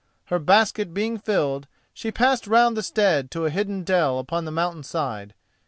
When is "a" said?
3.45-3.51